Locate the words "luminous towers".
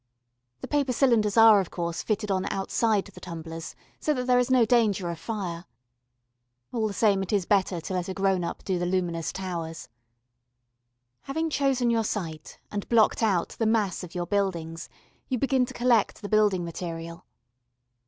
8.87-9.89